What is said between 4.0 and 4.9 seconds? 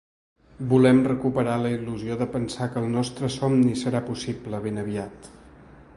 possible ben